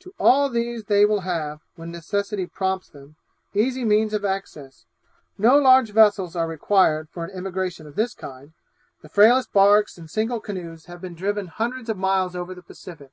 [0.00, 3.16] To all these they will have, when necessity prompts them,
[3.54, 4.84] easy means of access.
[5.38, 8.52] No large vessels are required for an emigration of this kind;
[9.00, 13.12] the frailest barks and single canoes have been driven hundreds of miles over the Pacific.